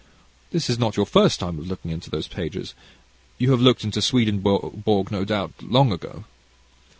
[0.49, 2.73] This is not your first time of looking into those pages.
[3.37, 6.23] You have looked into Swedenborg, no doubt, long ago?"